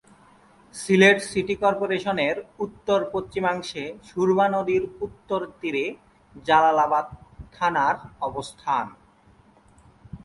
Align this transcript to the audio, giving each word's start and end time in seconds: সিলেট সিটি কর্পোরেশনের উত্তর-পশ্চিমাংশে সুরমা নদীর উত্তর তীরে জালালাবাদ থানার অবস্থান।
সিলেট 0.75 1.17
সিটি 1.29 1.55
কর্পোরেশনের 1.55 2.35
উত্তর-পশ্চিমাংশে 2.59 3.83
সুরমা 4.07 4.47
নদীর 4.47 4.83
উত্তর 5.01 5.41
তীরে 5.59 5.85
জালালাবাদ 6.45 7.05
থানার 7.53 7.95
অবস্থান। 8.21 8.85